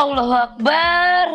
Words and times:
Allahu 0.00 0.32
Akbar. 0.32 1.28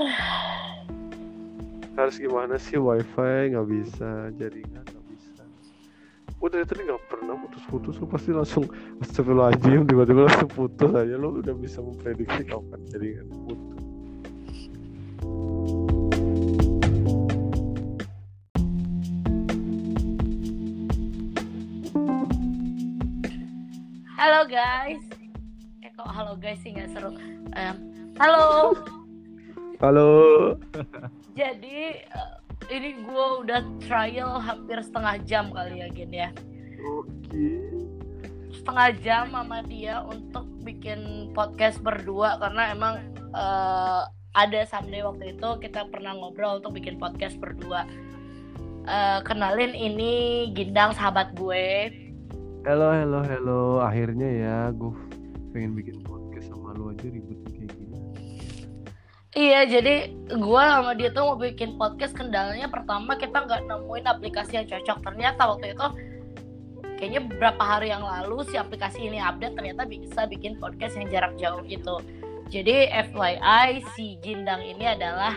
Harus 1.93 2.17
gimana 2.17 2.57
sih 2.57 2.81
wifi 2.81 3.53
nggak 3.53 3.67
bisa, 3.69 4.33
jaringan 4.41 4.81
nggak 4.81 5.05
bisa. 5.13 5.45
Udah 6.41 6.65
dari 6.65 6.65
tadi 6.65 6.81
nggak 6.89 7.03
pernah 7.05 7.37
putus-putus, 7.45 8.01
lu 8.01 8.09
pasti 8.09 8.33
langsung 8.33 8.65
astagfirullahaladzim 9.05 9.85
tiba-tiba 9.85 10.25
langsung 10.25 10.49
putus 10.49 10.97
aja 10.97 11.13
lu 11.13 11.45
udah 11.45 11.53
bisa 11.61 11.77
memprediksi 11.77 12.41
kapan 12.41 12.81
jaringan 12.89 13.29
putus. 13.45 13.81
Halo 24.17 24.49
guys. 24.49 25.05
Eh 25.85 25.93
kok 25.93 26.09
halo 26.09 26.33
guys 26.41 26.57
sih 26.65 26.73
nggak 26.73 26.89
seru. 26.97 27.13
Em, 27.53 27.94
halo. 28.19 28.71
Halo. 29.83 30.11
Jadi 31.35 31.99
eh, 31.99 32.31
ini 32.71 33.03
gue 33.03 33.25
udah 33.43 33.59
trial 33.83 34.39
hampir 34.39 34.79
setengah 34.79 35.15
jam 35.27 35.51
kali 35.51 35.83
ya 35.83 35.87
Gen 35.91 36.11
ya. 36.11 36.29
Oke. 36.95 37.47
Setengah 38.55 38.89
jam 39.03 39.23
sama 39.35 39.59
dia 39.67 40.01
untuk 40.07 40.47
bikin 40.63 41.29
podcast 41.35 41.83
berdua 41.83 42.39
karena 42.39 42.71
emang 42.71 42.93
eh, 43.35 44.01
ada 44.35 44.61
someday 44.67 45.03
waktu 45.03 45.35
itu 45.35 45.49
kita 45.59 45.87
pernah 45.91 46.15
ngobrol 46.15 46.63
untuk 46.63 46.75
bikin 46.75 46.95
podcast 46.95 47.35
berdua. 47.35 47.83
Eh, 48.85 49.19
kenalin 49.27 49.75
ini 49.75 50.47
Gindang 50.55 50.95
sahabat 50.95 51.35
gue. 51.35 51.91
Halo, 52.65 52.95
halo, 52.95 53.19
halo. 53.21 53.61
Akhirnya 53.83 54.25
ya, 54.25 54.57
gue 54.73 54.89
pengen 55.53 55.77
bikin 55.77 56.01
podcast 56.01 56.49
sama 56.49 56.73
lu 56.73 56.89
aja 56.89 57.05
ribet. 57.05 57.34
Iya, 59.35 59.67
jadi 59.67 60.15
gua 60.39 60.79
sama 60.79 60.91
dia 60.95 61.11
tuh 61.11 61.27
mau 61.27 61.35
bikin 61.35 61.75
podcast 61.75 62.15
kendalanya 62.15 62.71
pertama 62.71 63.19
kita 63.19 63.43
nggak 63.43 63.67
nemuin 63.67 64.07
aplikasi 64.07 64.63
yang 64.63 64.67
cocok. 64.71 65.03
Ternyata 65.03 65.41
waktu 65.51 65.75
itu 65.75 65.87
kayaknya 66.95 67.21
beberapa 67.27 67.59
hari 67.59 67.91
yang 67.91 67.99
lalu 67.99 68.47
si 68.47 68.55
aplikasi 68.55 69.03
ini 69.03 69.19
update 69.19 69.59
ternyata 69.59 69.83
bisa 69.83 70.23
bikin 70.31 70.55
podcast 70.55 70.95
yang 70.95 71.11
jarak 71.11 71.35
jauh 71.35 71.59
gitu. 71.67 71.99
Jadi 72.47 72.87
FYI 73.11 73.83
si 73.91 74.15
Gindang 74.23 74.63
ini 74.63 74.87
adalah 74.87 75.35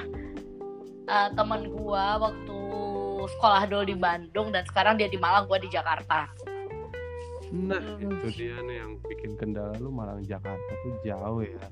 uh, 1.11 1.29
teman 1.35 1.67
gua 1.67 2.23
waktu 2.23 2.59
sekolah 3.35 3.67
dulu 3.67 3.83
di 3.83 3.99
Bandung 3.99 4.55
dan 4.55 4.63
sekarang 4.71 4.95
dia 4.95 5.11
di 5.11 5.19
Malang, 5.19 5.51
gua 5.51 5.59
di 5.59 5.67
Jakarta. 5.67 6.31
Nah, 7.51 7.81
Hmm. 7.81 8.13
itu 8.13 8.29
dia 8.45 8.61
nih 8.61 8.77
yang 8.79 9.01
bikin 9.03 9.35
kendala 9.41 9.73
lu 9.81 9.89
Malang 9.91 10.21
Jakarta 10.23 10.73
tuh 10.85 10.95
jauh 11.03 11.43
ya. 11.43 11.67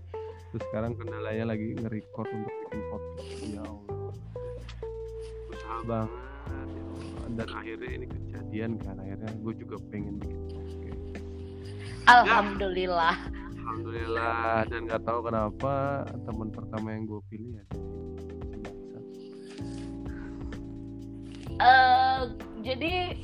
Terus 0.52 0.62
sekarang 0.70 0.92
kendalanya 0.94 1.44
lagi 1.52 1.74
nge-record 1.74 2.28
untuk 2.30 2.54
bikin 2.66 2.80
podcast. 2.88 3.38
Ya 3.50 3.62
Allah. 3.66 4.10
Usaha 5.50 5.78
banget. 5.84 6.10
ya. 6.14 6.62
Dan 7.36 7.48
akhirnya 7.50 7.90
ini 7.90 8.06
kejadian 8.06 8.70
kan. 8.78 8.96
Akhirnya 9.02 9.30
gue 9.42 9.54
juga 9.58 9.76
pengen 9.90 10.14
bikin 10.22 10.40
podcast. 10.48 11.02
Alhamdulillah. 12.06 13.16
Alhamdulillah. 13.58 14.62
Dan 14.70 14.80
nggak 14.86 15.02
tahu 15.02 15.20
kenapa 15.26 16.06
teman 16.22 16.48
pertama 16.54 16.86
yang 16.94 17.04
gue 17.10 17.20
pilih 17.26 17.52
ya. 17.58 17.66
eh 21.56 22.20
jadi 22.60 23.16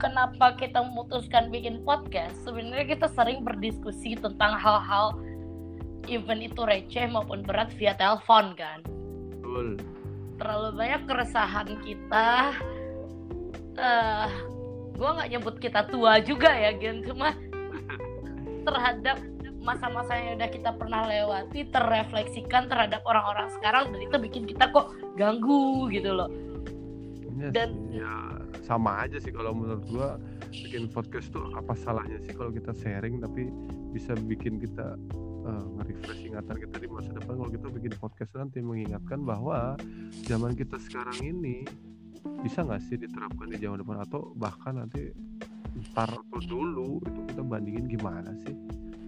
kenapa 0.00 0.58
kita 0.58 0.82
memutuskan 0.90 1.54
bikin 1.54 1.86
podcast? 1.86 2.34
Sebenarnya 2.42 2.98
kita 2.98 3.06
sering 3.14 3.46
berdiskusi 3.46 4.18
tentang 4.18 4.58
hal-hal 4.58 5.14
even 6.10 6.42
itu 6.42 6.66
receh 6.66 7.06
maupun 7.06 7.46
berat 7.46 7.70
via 7.78 7.94
telepon 7.94 8.58
kan. 8.58 8.82
Betul. 9.38 9.78
Terlalu 10.42 10.68
banyak 10.74 11.02
keresahan 11.06 11.70
kita. 11.86 12.30
eh 13.80 14.28
gua 14.98 15.10
nggak 15.16 15.30
nyebut 15.32 15.56
kita 15.62 15.86
tua 15.88 16.18
juga 16.20 16.50
ya, 16.50 16.74
Gen. 16.74 17.06
Cuma 17.06 17.32
terhadap 18.66 19.22
masa-masa 19.60 20.16
yang 20.16 20.40
udah 20.40 20.50
kita 20.50 20.72
pernah 20.74 21.04
lewati 21.04 21.68
terrefleksikan 21.68 22.66
terhadap 22.66 23.04
orang-orang 23.04 23.48
sekarang 23.60 23.92
dan 23.92 24.00
itu 24.00 24.16
bikin 24.16 24.44
kita 24.48 24.72
kok 24.72 24.92
ganggu 25.16 25.86
gitu 25.92 26.10
loh. 26.12 26.28
Iya 27.40 27.48
Dan- 27.54 27.88
ya 27.88 28.12
sama 28.64 29.04
aja 29.08 29.16
sih 29.16 29.32
kalau 29.32 29.56
menurut 29.56 29.84
gua 29.88 30.08
bikin 30.50 30.90
podcast 30.90 31.30
tuh 31.32 31.46
apa 31.56 31.72
salahnya 31.78 32.18
sih 32.20 32.34
kalau 32.34 32.50
kita 32.52 32.74
sharing 32.74 33.22
tapi 33.22 33.48
bisa 33.94 34.12
bikin 34.18 34.58
kita 34.60 34.98
eh, 35.50 35.64
nge-refresh 35.76 36.22
ingatan 36.30 36.56
kita 36.62 36.76
di 36.78 36.88
masa 36.88 37.10
depan. 37.10 37.34
Kalau 37.34 37.50
kita 37.50 37.66
bikin 37.74 37.92
podcast 37.98 38.32
nanti 38.38 38.58
mengingatkan 38.62 39.20
bahwa 39.26 39.74
zaman 40.24 40.54
kita 40.54 40.78
sekarang 40.78 41.18
ini 41.18 41.66
bisa 42.46 42.62
nggak 42.62 42.80
sih 42.86 42.96
diterapkan 42.96 43.50
di 43.50 43.58
zaman 43.58 43.82
depan? 43.82 43.98
Atau 44.06 44.30
bahkan 44.38 44.78
nanti 44.78 45.10
ntar 45.90 46.10
atau 46.10 46.40
dulu 46.42 47.02
itu 47.02 47.20
kita 47.30 47.42
bandingin 47.46 47.86
gimana 47.86 48.30
sih 48.46 48.54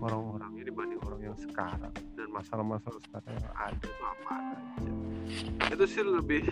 orang-orangnya 0.03 0.67
dibanding 0.67 1.01
orang 1.07 1.21
yang 1.31 1.37
sekarang? 1.39 1.95
Dan 2.19 2.29
masalah-masalah 2.35 3.01
sekarang 3.07 3.33
yang 3.39 3.55
ada 3.55 3.89
apa 4.03 4.35
aja? 4.59 4.93
Itu 5.71 5.85
sih 5.87 6.03
lebih 6.03 6.43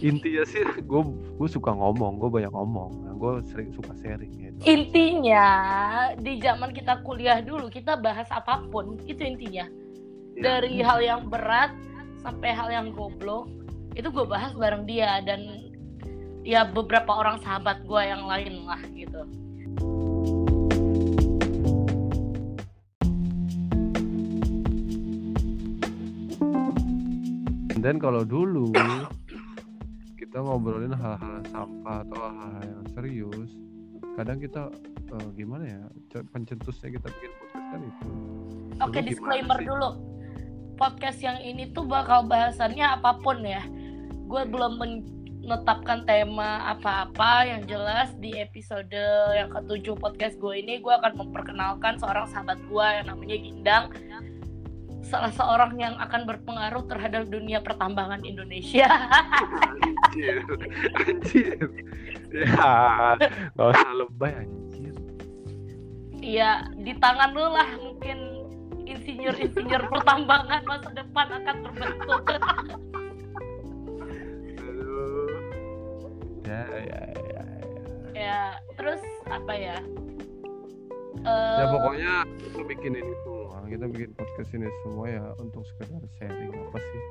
intinya 0.00 0.44
sih 0.48 0.62
gue 0.64 1.02
gue 1.36 1.48
suka 1.50 1.74
ngomong 1.74 2.16
gue 2.22 2.30
banyak 2.30 2.52
ngomong. 2.54 2.90
Nah, 3.04 3.14
gue 3.18 3.32
sering 3.52 3.74
suka 3.76 3.92
sharing 4.00 4.32
gitu. 4.32 4.58
Intinya 4.64 5.46
di 6.16 6.40
zaman 6.40 6.72
kita 6.72 7.04
kuliah 7.04 7.44
dulu 7.44 7.68
kita 7.68 8.00
bahas 8.00 8.30
apa 8.32 8.64
pun 8.72 8.96
itu 9.04 9.20
intinya. 9.20 9.68
Ya, 10.32 10.40
dari 10.40 10.80
hal 10.80 10.98
yang 11.04 11.28
berat 11.28 11.76
sampai 12.24 12.56
hal 12.56 12.72
yang 12.72 12.88
goblok 12.96 13.50
itu 13.92 14.08
gue 14.08 14.24
bahas 14.24 14.56
bareng 14.56 14.88
dia. 14.88 15.20
Dan 15.20 15.68
ya 16.46 16.64
beberapa 16.64 17.12
orang 17.12 17.42
sahabat 17.44 17.84
gue 17.84 18.02
yang 18.02 18.24
lain 18.24 18.64
lah 18.64 18.80
gitu. 18.96 19.22
dan 27.82 27.98
kalau 27.98 28.22
dulu 28.22 28.70
kita 30.32 30.48
ngobrolin 30.48 30.96
hal-hal 30.96 31.44
sampah 31.52 32.08
atau 32.08 32.16
hal-hal 32.24 32.64
yang 32.64 32.84
serius 32.96 33.52
kadang 34.16 34.40
kita 34.40 34.72
eh, 35.12 35.28
gimana 35.36 35.64
ya 35.68 35.84
ce- 36.08 36.24
pencetusnya 36.32 36.96
kita 36.96 37.06
bikin 37.12 37.30
podcast 37.36 37.66
kan 37.68 37.80
itu. 37.84 38.08
Oke 38.80 38.98
gimana 39.04 39.08
disclaimer 39.12 39.58
sih? 39.60 39.68
dulu. 39.68 39.90
Podcast 40.80 41.20
yang 41.20 41.36
ini 41.44 41.68
tuh 41.76 41.84
bakal 41.84 42.24
bahasannya 42.24 42.80
apa 42.80 43.20
pun 43.20 43.44
ya. 43.44 43.60
Gue 44.24 44.48
belum 44.48 44.80
menetapkan 44.80 46.08
tema 46.08 46.64
apa-apa 46.64 47.52
yang 47.52 47.68
jelas 47.68 48.16
di 48.16 48.32
episode 48.40 48.88
yang 49.36 49.52
ketujuh 49.52 50.00
podcast 50.00 50.40
gue 50.40 50.64
ini. 50.64 50.80
Gue 50.80 50.96
akan 50.96 51.28
memperkenalkan 51.28 52.00
seorang 52.00 52.24
sahabat 52.32 52.56
gue 52.72 52.86
yang 52.88 53.04
namanya 53.04 53.36
Gindang 53.36 53.84
salah 55.12 55.28
seorang 55.36 55.76
yang 55.76 55.92
akan 56.00 56.24
berpengaruh 56.24 56.88
terhadap 56.88 57.28
dunia 57.28 57.60
pertambangan 57.60 58.24
Indonesia. 58.24 58.88
anjir 60.08 60.40
anjir 61.04 61.60
ya 62.32 63.16
nggak 63.52 63.68
usah 63.76 63.92
lebay 63.92 64.32
anjir 64.32 64.96
Iya, 66.22 66.70
di 66.78 66.94
tangan 67.02 67.34
lu 67.34 67.50
lah 67.50 67.66
mungkin 67.82 68.46
insinyur-insinyur 68.86 69.90
pertambangan 69.90 70.62
masa 70.70 70.94
depan 70.94 71.26
akan 71.34 71.56
terbentuk. 71.66 72.22
Aduh. 74.62 75.34
ya 76.46 76.62
ya 76.62 77.02
ya, 77.10 77.22
ya. 77.26 77.42
ya, 78.14 78.40
terus 78.78 79.02
apa 79.26 79.50
ya? 79.50 79.76
ya 81.26 81.64
Eh, 81.66 81.66
pokoknya 81.74 82.12
kita 82.38 82.60
bikin 82.70 82.92
ini 82.98 83.12
semua 83.22 83.31
kita 83.72 83.88
bikin 83.88 84.10
podcast 84.12 84.50
ini 84.52 84.68
semua 84.84 85.06
ya 85.08 85.24
untuk 85.40 85.64
sekedar 85.64 86.04
sharing 86.20 86.52
apa 86.52 86.78
sih? 86.78 87.02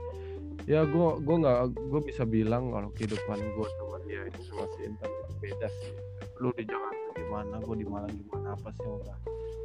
Ya 0.70 0.86
gue 0.86 1.10
gue 1.26 1.36
nggak 1.42 1.74
gue 1.74 2.02
bisa 2.06 2.22
bilang 2.22 2.70
kalau 2.70 2.94
kehidupan 2.94 3.42
gue 3.42 3.68
sama 3.82 3.98
dia 4.06 4.30
ini 4.30 4.40
sama 4.46 4.70
si 4.78 4.86
Intan 4.86 5.10
itu 5.10 5.34
beda 5.42 5.68
sih. 5.82 5.94
Lu 6.38 6.54
di 6.54 6.64
Jakarta 6.70 7.10
gimana 7.18 7.56
gue 7.66 7.76
di 7.82 7.86
Malang 7.90 8.14
gimana 8.14 8.54
apa 8.54 8.70
sih 8.78 8.86
yang 8.86 8.96
udah 9.02 9.18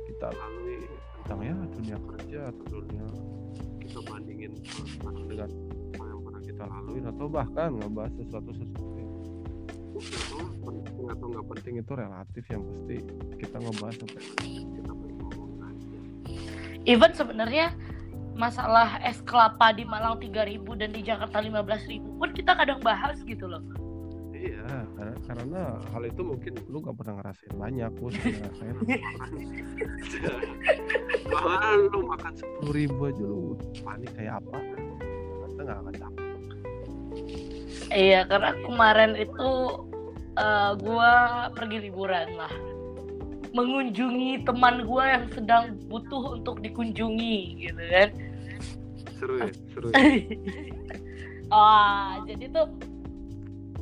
kita 0.08 0.26
lalui? 0.32 0.78
Tentang 1.20 1.40
ya 1.44 1.54
dunia 1.76 1.98
kerja 2.00 2.40
atau 2.48 2.64
dunia 2.80 3.06
kita 3.84 3.98
bandingin 4.08 4.52
dengan 5.28 5.50
apa 5.92 6.04
yang 6.08 6.20
pernah 6.24 6.42
kita 6.48 6.64
lalui 6.64 7.00
atau 7.04 7.26
bahkan 7.28 7.70
ngebahas 7.76 8.12
sesuatu 8.16 8.50
sesuatu 8.56 8.96
yang 10.40 10.64
penting 10.64 11.06
atau 11.12 11.26
nggak 11.28 11.46
penting 11.56 11.74
itu 11.80 11.92
relatif 11.92 12.44
yang 12.48 12.62
pasti 12.64 12.96
kita 13.36 13.56
ngebahas 13.60 13.96
apa 14.00 14.16
yang 14.16 14.85
even 16.86 17.10
sebenarnya 17.12 17.74
masalah 18.36 19.00
es 19.02 19.18
kelapa 19.24 19.72
di 19.74 19.82
Malang 19.82 20.22
3000 20.22 20.62
dan 20.78 20.90
di 20.92 21.00
Jakarta 21.02 21.42
15000 21.42 22.20
pun 22.20 22.30
kita 22.32 22.52
kadang 22.54 22.80
bahas 22.84 23.16
gitu 23.24 23.48
loh. 23.48 23.64
iya 24.36 24.84
karena, 24.94 25.16
karena 25.24 25.62
hal 25.90 26.02
itu 26.04 26.20
mungkin 26.20 26.52
lu 26.68 26.84
gak 26.84 26.92
pernah 27.00 27.24
ngerasain 27.24 27.56
banyak 27.56 27.90
gue 27.96 28.10
sih 28.12 28.32
ngerasain 28.36 28.76
bahkan 31.32 31.78
lu 31.88 31.98
makan 32.04 32.32
sepuluh 32.36 32.72
ribu 32.76 33.08
aja 33.08 33.24
lu 33.24 33.56
panik 33.80 34.12
kayak 34.12 34.38
apa 34.44 34.58
kita 35.48 35.60
nggak 35.64 35.78
akan 35.80 35.94
dapat 35.96 36.26
Iya, 37.86 38.26
karena 38.26 38.50
kemarin 38.66 39.12
itu 39.14 39.50
eh, 40.34 40.72
gua 40.82 41.12
pergi 41.54 41.86
liburan 41.86 42.34
lah. 42.34 42.50
Mengunjungi 43.56 44.44
teman 44.44 44.84
gua 44.84 45.16
yang 45.16 45.26
sedang 45.32 45.80
butuh 45.88 46.36
untuk 46.36 46.60
dikunjungi 46.60 47.64
gitu 47.64 47.82
kan. 47.88 48.10
seru 49.16 49.34
ya 49.40 49.48
seru 49.72 49.88
ya. 49.96 50.00
Ah, 51.46 52.18
jadi 52.26 52.50
tuh 52.50 52.68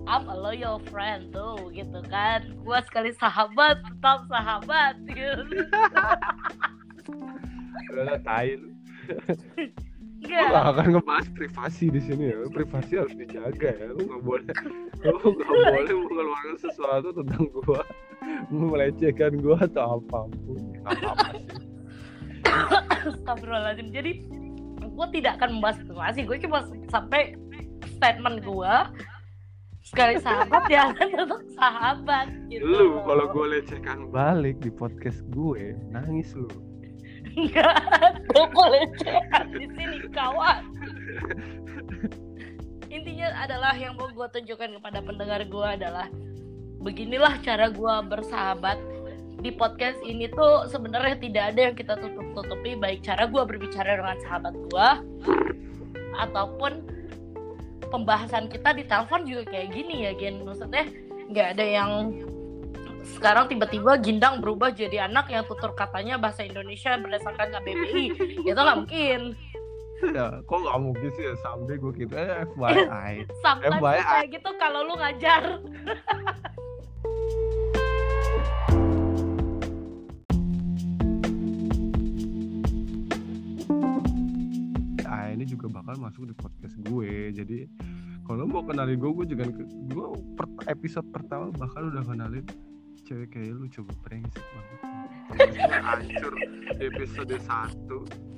I'm 0.04 0.28
a 0.28 0.36
loyal 0.36 0.78
friend 0.92 1.32
tuh 1.34 1.72
gitu 1.74 2.04
kan. 2.06 2.54
Gua 2.62 2.84
sekali 2.86 3.10
sahabat 3.18 3.82
tetap 3.82 4.28
sahabat 4.30 5.00
gitu. 5.10 5.42
udah 7.94 8.18
tai 8.22 8.58
lu 8.58 8.74
Lu 10.24 10.32
Enggak. 10.32 10.56
gak 10.56 10.66
akan 10.72 10.86
ngebahas 10.96 11.26
privasi 11.36 11.92
di 11.92 12.00
sini 12.00 12.32
ya. 12.32 12.48
Privasi 12.48 12.96
harus 12.96 13.12
dijaga 13.12 13.76
ya. 13.76 13.92
Lu 13.92 14.08
gak 14.08 14.22
boleh, 14.24 14.56
lu 15.04 15.20
gak 15.20 15.52
boleh 15.52 15.94
mengeluarkan 16.00 16.56
sesuatu 16.56 17.12
tentang 17.12 17.44
gua, 17.52 17.84
melecehkan 18.52 19.40
gua 19.40 19.58
atau 19.64 20.00
apa 20.00 20.18
pun. 20.28 20.60
Apa-apa 20.84 21.28
sih. 21.38 21.64
Astagfirullahaladzim. 23.08 23.88
Jadi 23.90 24.12
gue 24.84 25.06
tidak 25.20 25.40
akan 25.40 25.58
membahas 25.58 25.78
privasi. 25.82 26.20
Gue 26.28 26.38
cuma 26.38 26.58
sampai 26.92 27.34
statement 27.98 28.44
gue 28.44 28.74
sekali 29.84 30.16
sahabat 30.16 30.64
ya 30.74 30.96
tetap 30.96 31.42
sahabat 31.56 32.26
gitu. 32.48 32.64
Lu 32.64 33.04
kalau 33.04 33.28
gua 33.28 33.46
lecehkan 33.52 34.08
balik 34.08 34.56
di 34.64 34.72
podcast 34.72 35.20
gue, 35.28 35.76
nangis 35.92 36.32
lu. 36.32 36.48
Enggak 37.34 37.74
ada 37.92 38.42
pelecehan 38.48 39.46
di 39.52 39.66
sini 39.76 39.98
kawan. 40.12 40.62
Intinya 42.88 43.28
adalah 43.42 43.74
yang 43.74 43.98
mau 43.98 44.06
gue 44.06 44.28
tunjukkan 44.30 44.78
kepada 44.78 45.02
pendengar 45.02 45.40
gue 45.42 45.66
adalah 45.66 46.06
beginilah 46.84 47.40
cara 47.40 47.72
gue 47.72 47.94
bersahabat 48.12 48.76
di 49.40 49.48
podcast 49.52 49.96
ini 50.04 50.28
tuh 50.28 50.68
sebenarnya 50.68 51.16
tidak 51.16 51.44
ada 51.52 51.60
yang 51.72 51.76
kita 51.76 51.96
tutup 51.96 52.24
tutupi 52.36 52.76
baik 52.76 53.00
cara 53.00 53.24
gue 53.24 53.40
berbicara 53.40 53.96
dengan 53.96 54.16
sahabat 54.20 54.52
gue 54.52 54.88
ataupun 56.20 56.72
pembahasan 57.88 58.52
kita 58.52 58.76
di 58.76 58.84
telepon 58.84 59.24
juga 59.24 59.48
kayak 59.48 59.72
gini 59.72 60.08
ya 60.08 60.12
Gen 60.12 60.44
maksudnya 60.44 60.84
nggak 61.32 61.48
ada 61.56 61.64
yang 61.64 61.90
sekarang 63.04 63.52
tiba-tiba 63.52 64.00
Gindang 64.00 64.40
berubah 64.40 64.72
jadi 64.72 65.08
anak 65.08 65.28
yang 65.28 65.44
tutur 65.44 65.76
katanya 65.76 66.20
bahasa 66.20 66.44
Indonesia 66.44 66.96
berdasarkan 67.00 67.52
KBBI 67.52 68.04
itu 68.44 68.56
nggak 68.56 68.78
mungkin 68.80 69.36
ya, 70.04 70.40
kok 70.44 70.58
gak 70.60 70.80
mungkin 70.84 71.08
sih 71.16 71.24
ya 71.24 71.34
sampai 71.40 71.80
gue 71.80 71.92
gitu. 71.96 72.12
Eh, 72.12 72.44
FYI. 72.52 73.12
sampai 73.40 73.68
FYI. 73.72 74.00
kayak 74.04 74.28
gitu 74.36 74.50
kalau 74.60 74.80
lu 74.84 74.94
ngajar 75.00 75.42
juga 85.54 85.80
bakal 85.80 85.94
masuk 86.02 86.28
di 86.28 86.34
podcast 86.34 86.74
gue. 86.84 87.30
Jadi 87.32 87.58
kalau 88.26 88.44
mau 88.44 88.62
kenalin 88.66 88.98
gue, 88.98 89.10
gue 89.22 89.26
juga 89.36 89.44
gue 89.70 90.06
per- 90.34 90.66
episode 90.68 91.06
pertama 91.14 91.54
bahkan 91.54 91.88
udah 91.88 92.02
kenalin 92.04 92.44
cewek 93.04 93.36
kayak 93.36 93.52
lu 93.54 93.66
coba 93.68 93.92
brengsek 94.04 94.44
banget. 94.44 94.80
Hancur 95.82 96.32
di 96.78 96.84
episode 96.84 97.36
1 97.36 98.34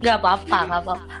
nggak 0.00 0.16
apa-apa 0.16 0.56
nggak 0.64 0.82
apa-apa. 0.88 1.16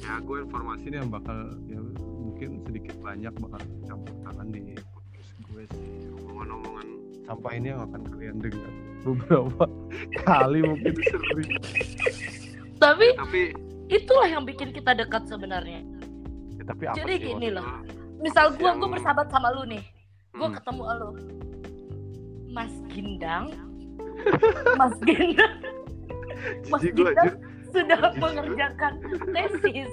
Ya 0.00 0.20
gue 0.20 0.36
informasi 0.44 0.84
ini 0.92 0.96
yang 1.00 1.08
bakal 1.12 1.56
ya 1.68 1.80
mungkin 1.96 2.60
sedikit 2.68 2.96
banyak 3.00 3.32
bakal 3.40 3.60
campur 3.88 4.14
tangan 4.24 4.48
di 4.52 4.76
podcast 4.92 5.30
gue 5.48 5.62
sih. 5.72 5.88
Omongan-omongan 6.20 6.86
sampah 7.24 7.52
ini 7.56 7.66
yang 7.72 7.80
akan 7.88 8.00
kalian 8.12 8.36
dengar 8.40 8.72
beberapa 9.00 9.64
kali 10.28 10.58
mungkin 10.60 10.94
sering. 11.08 11.50
Tapi 12.80 13.06
tapi 13.16 13.42
itulah 13.90 14.24
yang 14.24 14.42
bikin 14.42 14.70
kita 14.70 14.94
dekat 14.94 15.26
sebenarnya. 15.26 15.82
Ya, 16.54 16.62
tapi 16.64 16.82
apa 16.86 16.96
Jadi 16.96 17.14
sih 17.14 17.26
gini 17.28 17.48
loh. 17.50 17.64
lo? 17.64 17.82
misal 18.20 18.52
gua 18.52 18.70
Yang- 18.70 18.78
gua 18.78 18.88
bersahabat 18.94 19.26
sama 19.28 19.48
lu 19.50 19.62
nih. 19.66 19.82
Gua 20.30 20.46
Hmm. 20.46 20.56
ketemu 20.56 20.82
lu 20.94 21.10
Mas 22.48 22.74
Gindang. 22.88 23.46
Mas 24.78 24.94
Gindang. 25.00 25.54
Mas 26.68 26.82
gue 26.82 26.92
Gindang 26.92 27.32
sudah 27.70 28.00
mengerjakan 28.14 28.92
tesis. 29.30 29.92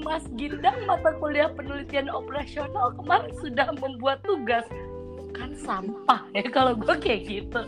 Mas 0.00 0.24
Gindang 0.32 0.76
mata 0.84 1.12
kuliah 1.14 1.50
penelitian 1.50 2.08
operasional 2.08 2.94
kemarin 2.94 3.32
sudah 3.36 3.68
membuat 3.74 4.22
tugas. 4.22 4.64
Kan 5.30 5.52
sampah 5.54 6.24
ya 6.30 6.42
kalau 6.46 6.72
gua 6.72 6.96
kayak 6.96 7.26
gitu 7.26 7.60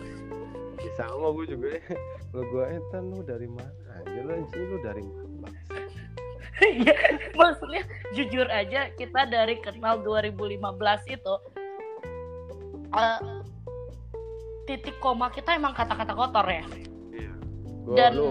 Ya, 0.82 0.90
sama 0.98 1.30
gue 1.32 1.46
juga 1.48 1.66
ya 1.72 1.82
lo 2.34 2.42
gue 2.44 2.64
entan 2.66 3.02
lu 3.06 3.22
dari 3.22 3.46
mana 3.46 3.70
aja 3.94 4.18
lu 4.18 4.30
anjing 4.32 4.64
lu 4.66 4.78
dari 4.78 5.02
mana 5.02 5.48
Iya, 6.62 6.94
maksudnya 7.32 7.82
jujur 8.12 8.46
aja 8.46 8.86
kita 8.92 9.26
dari 9.26 9.58
kenal 9.58 9.98
2015 9.98 10.62
itu 11.08 11.34
eh, 12.92 13.20
titik 14.64 14.94
koma 14.98 15.26
kita 15.28 15.54
emang 15.54 15.72
kata-kata 15.72 16.12
kotor 16.12 16.46
ya. 16.46 16.62
iya 17.10 17.32
gua 17.82 17.96
Dan- 17.96 18.14
lu 18.14 18.28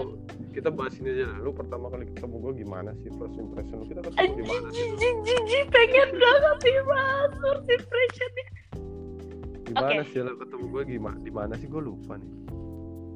kita 0.50 0.68
bahas 0.68 0.96
ini 0.96 1.08
aja 1.10 1.28
lah. 1.28 1.38
lu 1.40 1.50
pertama 1.50 1.88
kali 1.88 2.04
ketemu 2.06 2.36
gue 2.38 2.52
gimana 2.58 2.90
sih 2.98 3.08
first 3.16 3.36
impression 3.36 3.76
lu 3.78 3.86
kita 3.86 4.00
ketemu 4.02 4.32
di 4.32 4.44
mana 4.44 4.68
jijik 4.72 5.64
pengen 5.68 6.08
banget 6.12 6.56
dibahas 6.62 7.30
first 7.34 7.68
impressionnya. 7.68 8.46
di 9.62 9.72
mana 9.72 9.92
Oke. 9.98 10.08
sih 10.08 10.20
lo 10.20 10.32
ketemu 10.36 10.64
gue 10.66 10.82
gimana 10.86 11.16
di 11.18 11.32
mana 11.32 11.52
sih 11.54 11.64
gue 11.66 11.82
lupa 11.82 12.16
nih 12.16 12.32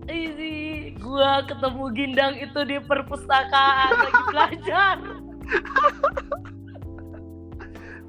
Ini 0.07 0.95
gua 1.03 1.43
ketemu 1.47 1.85
Gindang 1.91 2.35
itu 2.39 2.61
di 2.63 2.79
perpustakaan 2.79 3.91
lagi 3.91 4.23
belajar. 4.31 4.97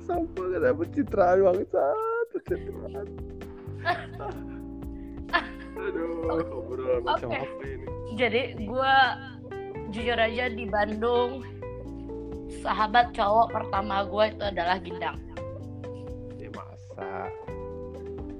Sampai 0.05 0.43
gak 0.55 0.61
dapet 0.61 0.87
citraan 0.93 1.37
banget 1.41 1.67
citraan. 2.45 3.07
Aduh, 5.77 6.25
ngobrol 6.25 7.01
macam 7.05 7.29
apa 7.33 7.63
ini? 7.65 7.85
Jadi 8.17 8.41
gua 8.65 9.17
jujur 9.93 10.17
aja 10.17 10.49
di 10.49 10.65
Bandung 10.69 11.45
sahabat 12.61 13.13
cowok 13.13 13.53
pertama 13.53 14.05
gua 14.05 14.29
itu 14.29 14.43
adalah 14.45 14.77
Gindang. 14.81 15.17
Ya 16.37 16.49
masa? 16.53 17.29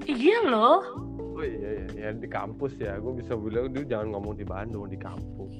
Iya 0.06 0.40
loh. 0.46 1.07
Oh 1.38 1.46
iya, 1.46 1.70
iya, 1.86 1.86
ya 1.94 2.10
di 2.18 2.26
kampus 2.26 2.82
ya. 2.82 2.98
Gue 2.98 3.22
bisa 3.22 3.38
bilang 3.38 3.70
dulu 3.70 3.86
jangan 3.86 4.18
ngomong 4.18 4.34
di 4.42 4.46
Bandung, 4.46 4.90
di 4.90 4.98
kampus. 4.98 5.54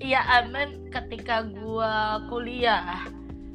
Iya 0.00 0.20
aman 0.40 0.88
ketika 0.90 1.44
gua 1.44 2.24
kuliah. 2.32 3.04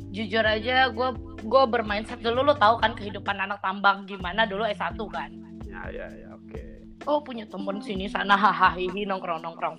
Jujur 0.10 0.46
aja 0.46 0.90
gua 0.94 1.14
gua 1.46 1.66
bermain 1.66 2.06
set 2.06 2.22
dulu 2.22 2.42
lo 2.42 2.54
tahu 2.58 2.82
kan 2.82 2.94
kehidupan 2.94 3.38
anak 3.38 3.62
tambang 3.66 4.06
gimana 4.06 4.46
dulu 4.46 4.66
S1 4.66 4.98
kan. 5.10 5.30
Ya, 5.66 5.90
ya, 5.90 6.08
ya, 6.10 6.30
oke. 6.34 6.64
Oh 7.06 7.22
punya 7.22 7.50
temen 7.50 7.82
sini 7.82 8.06
sana 8.10 8.38
hahaha 8.38 8.78
nongkrong 8.80 9.42
nongkrong. 9.42 9.78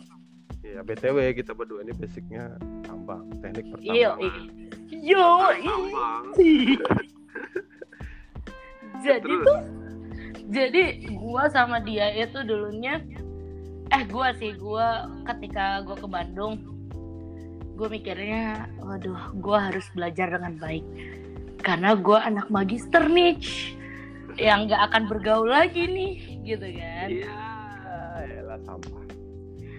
Ya, 0.61 0.85
BTW 0.85 1.33
kita 1.35 1.57
berdua 1.57 1.81
ini 1.83 1.97
basicnya 1.97 2.55
tambang, 2.85 3.27
teknik 3.41 3.81
Iya, 3.81 4.13
pertambangan. 4.13 4.45
Yo, 4.93 5.27
Tambang. 5.65 6.25
jadi 9.05 9.33
tuh 9.41 9.80
jadi 10.51 10.83
gua 11.15 11.47
sama 11.49 11.79
dia 11.79 12.11
itu 12.13 12.43
dulunya 12.43 12.99
eh 13.91 14.03
gua 14.07 14.35
sih 14.37 14.55
gua 14.55 15.07
ketika 15.27 15.83
gua 15.83 15.97
ke 15.97 16.09
Bandung 16.11 16.55
gue 17.75 17.89
mikirnya 17.89 18.69
waduh 18.85 19.33
gua 19.41 19.73
harus 19.73 19.89
belajar 19.97 20.29
dengan 20.29 20.61
baik 20.61 20.85
karena 21.65 21.97
gua 21.97 22.29
anak 22.29 22.53
magister 22.53 23.09
nih 23.09 23.41
yang 24.37 24.69
nggak 24.69 24.93
akan 24.93 25.09
bergaul 25.09 25.49
lagi 25.49 25.89
nih 25.89 26.15
gitu 26.45 26.67
kan 26.77 27.09
Iya, 27.09 27.41
elah 28.45 28.61
sampah. 28.63 29.05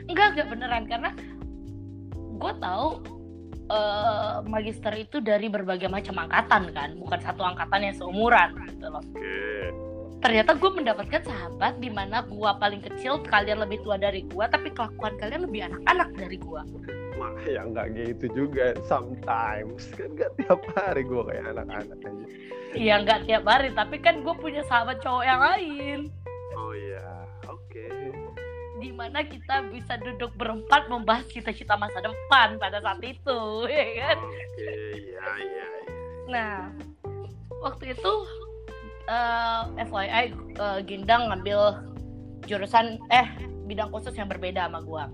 enggak 0.10 0.28
enggak 0.34 0.48
beneran 0.50 0.84
karena 0.90 1.10
gue 2.42 2.54
tahu 2.58 2.88
eh, 3.70 4.36
magister 4.50 4.94
itu 4.98 5.22
dari 5.22 5.46
berbagai 5.48 5.88
macam 5.88 6.26
angkatan 6.26 6.74
kan 6.74 6.90
bukan 6.98 7.20
satu 7.22 7.42
angkatan 7.46 7.86
yang 7.86 7.96
seumuran 7.96 8.50
gitu 8.66 8.90
loh 8.90 9.04
Oke. 9.14 9.91
Ternyata 10.22 10.54
gue 10.54 10.72
mendapatkan 10.72 11.22
sahabat 11.26 11.82
di 11.82 11.90
mana 11.90 12.22
gue 12.30 12.52
paling 12.62 12.82
kecil 12.86 13.20
kalian 13.26 13.58
lebih 13.58 13.82
tua 13.82 13.98
dari 13.98 14.22
gue 14.30 14.46
tapi 14.48 14.70
kelakuan 14.70 15.18
kalian 15.18 15.50
lebih 15.50 15.66
anak-anak 15.68 16.10
dari 16.14 16.38
gue 16.38 16.62
Mak, 17.12 17.46
ya 17.46 17.62
nggak 17.70 18.02
gitu 18.02 18.26
juga. 18.34 18.74
Sometimes 18.90 19.94
kan 19.94 20.10
nggak 20.18 20.42
tiap 20.42 20.58
hari 20.74 21.06
gue 21.06 21.22
kayak 21.22 21.54
anak-anak 21.54 22.00
aja. 22.02 22.26
Iya 22.74 22.96
nggak 23.06 23.20
tiap 23.30 23.44
hari 23.46 23.70
tapi 23.78 24.02
kan 24.02 24.26
gue 24.26 24.34
punya 24.42 24.66
sahabat 24.66 25.04
cowok 25.06 25.22
yang 25.28 25.42
lain 25.44 26.00
Oh 26.58 26.74
iya, 26.76 27.26
oke. 27.48 27.84
di 28.00 28.10
di 28.82 28.90
mana 28.92 29.24
kita 29.24 29.70
bisa 29.70 29.96
duduk 30.02 30.34
berempat 30.36 30.90
membahas 30.90 31.24
cita-cita 31.30 31.78
masa 31.78 32.02
depan 32.02 32.58
pada 32.58 32.82
saat 32.82 33.00
itu, 33.06 33.42
ya 33.72 33.86
kan? 34.02 34.18
Oke, 34.20 34.42
iya 34.58 34.80
iya. 34.98 35.26
iya. 35.40 35.68
Nah, 36.28 36.56
waktu 37.62 37.94
itu 37.94 38.14
eh 39.12 39.60
FYI 39.84 40.26
eh, 40.56 40.80
Gindang 40.88 41.28
ngambil 41.28 41.84
jurusan 42.48 42.96
eh 43.12 43.28
bidang 43.68 43.92
khusus 43.92 44.16
yang 44.16 44.32
berbeda 44.32 44.68
sama 44.72 44.80
gua. 44.84 45.06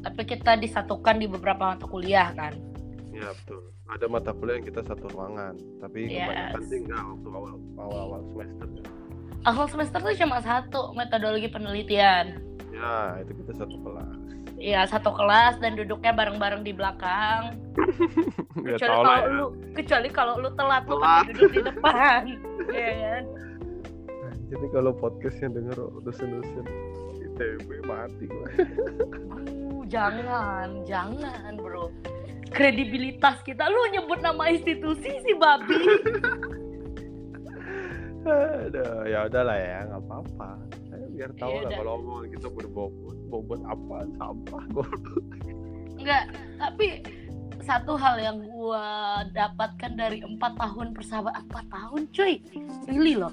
Tapi 0.00 0.22
kita 0.24 0.56
disatukan 0.56 1.20
di 1.20 1.28
beberapa 1.28 1.76
mata 1.76 1.84
kuliah 1.84 2.32
kan. 2.32 2.56
Iya 3.12 3.36
betul. 3.36 3.68
Ada 3.90 4.06
mata 4.08 4.30
kuliah 4.32 4.56
yang 4.56 4.66
kita 4.70 4.80
satu 4.86 5.12
ruangan, 5.12 5.54
tapi 5.82 6.08
Yes. 6.08 6.24
kebanyakan 6.24 6.62
sih 6.64 6.78
enggak 6.86 7.02
waktu 7.04 7.28
awal 7.28 7.52
awal 7.76 8.00
awal 8.08 8.20
semester. 8.32 8.66
Awal 9.40 9.66
semester 9.68 9.98
tuh 10.00 10.16
cuma 10.16 10.38
satu 10.40 10.80
metodologi 10.96 11.48
penelitian. 11.52 12.40
Ya 12.72 13.20
itu 13.20 13.32
kita 13.44 13.52
satu 13.60 13.76
kelas. 13.84 14.16
Iya 14.60 14.84
satu 14.84 15.16
kelas 15.16 15.56
dan 15.64 15.72
duduknya 15.72 16.12
bareng-bareng 16.12 16.60
di 16.60 16.76
belakang. 16.76 17.56
Kecuali 18.60 18.76
kalau 18.76 19.16
ya. 19.16 19.32
lu 19.32 19.46
kecuali 19.72 20.08
kalau 20.12 20.34
lu 20.36 20.52
telat 20.52 20.84
lu 20.84 21.00
Telat. 21.00 21.24
pasti 21.24 21.32
duduk 21.32 21.50
di 21.56 21.62
depan. 21.64 22.22
Iya 22.70 22.92
kan? 22.92 23.24
Jadi 24.52 24.66
kalau 24.70 24.92
podcastnya 24.92 25.48
denger 25.56 25.78
dosen-dosen 26.04 26.66
ITB 27.24 27.68
mati 27.88 28.28
gue. 28.28 28.48
Uh, 29.32 29.80
jangan, 29.88 30.84
jangan 30.84 31.56
bro. 31.56 31.88
Kredibilitas 32.52 33.40
kita 33.46 33.64
lu 33.64 33.80
nyebut 33.96 34.20
nama 34.20 34.52
institusi 34.52 35.08
sih 35.24 35.34
babi. 35.40 35.80
Aduh, 38.28 39.08
ya 39.08 39.24
udahlah 39.24 39.56
ya, 39.56 39.78
nggak 39.88 40.02
apa-apa. 40.04 40.50
Biar 41.20 41.36
tahu 41.36 41.52
Iya 41.52 41.68
lah 41.68 41.72
kalau 41.76 41.92
omongan 42.00 42.26
kita 42.32 42.48
berbobot, 42.48 43.16
bobot 43.28 43.60
apa, 43.68 44.08
sampah, 44.16 44.64
goblok. 44.72 45.20
Enggak, 46.00 46.32
tapi 46.56 47.04
satu 47.60 47.92
hal 48.00 48.16
yang 48.16 48.40
gua 48.48 49.20
dapatkan 49.36 50.00
dari 50.00 50.24
empat 50.24 50.56
tahun 50.56 50.96
persahabatan 50.96 51.44
empat 51.44 51.66
tahun 51.68 52.00
cuy 52.08 52.40
really 52.88 53.20
loh 53.20 53.28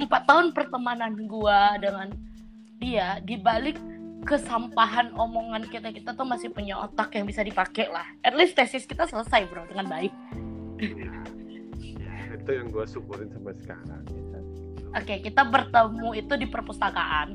empat 0.00 0.24
tahun 0.24 0.56
pertemanan 0.56 1.12
gua 1.28 1.76
dengan 1.76 2.08
dia 2.80 3.20
dibalik 3.20 3.76
kesampahan 4.24 5.12
omongan 5.12 5.68
kita 5.68 5.92
kita 5.92 6.16
tuh 6.16 6.24
masih 6.24 6.48
punya 6.50 6.80
otak 6.80 7.12
yang 7.20 7.28
bisa 7.28 7.44
dipakai 7.44 7.92
lah 7.92 8.08
at 8.24 8.32
least 8.32 8.56
tesis 8.56 8.88
kita 8.88 9.04
selesai 9.04 9.44
bro 9.52 9.68
dengan 9.68 9.86
baik 9.86 10.12
Ya, 10.76 10.92
ya, 11.96 12.36
itu 12.36 12.50
yang 12.52 12.68
gue 12.68 12.84
syukurin 12.84 13.32
sampai 13.32 13.56
sekarang. 13.56 14.04
Ya. 14.12 14.40
Oke 14.96 15.14
kita 15.20 15.42
bertemu 15.44 16.08
itu 16.16 16.34
di 16.40 16.46
perpustakaan. 16.48 17.28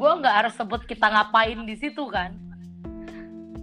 Gue 0.00 0.12
nggak 0.16 0.36
harus 0.46 0.54
sebut 0.56 0.80
kita 0.88 1.12
ngapain 1.12 1.60
di 1.66 1.76
situ 1.76 2.08
kan? 2.08 2.32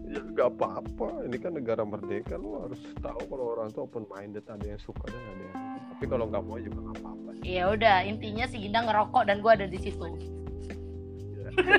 Ya 0.06 0.22
nggak 0.22 0.54
apa-apa, 0.54 1.26
ini 1.26 1.38
kan 1.42 1.58
negara 1.58 1.82
merdeka, 1.82 2.38
lu 2.38 2.62
harus 2.62 2.78
tahu 3.02 3.26
kalau 3.26 3.58
orang 3.58 3.74
tuh 3.74 3.90
open 3.90 4.06
minded, 4.06 4.46
ada 4.46 4.62
yang 4.62 4.78
suka 4.78 5.10
dan 5.10 5.18
ada 5.18 5.44
yang 5.50 5.56
tapi 5.98 6.14
kalau 6.14 6.30
nggak 6.30 6.46
mau 6.46 6.62
juga 6.62 6.78
nggak 6.78 6.98
apa-apa. 7.02 7.30
ya 7.42 7.64
udah 7.74 8.06
intinya 8.06 8.46
si 8.46 8.62
Ginda 8.62 8.86
ngerokok 8.86 9.24
dan 9.26 9.42
gue 9.42 9.50
ada 9.50 9.66
di 9.66 9.82
situ 9.82 10.37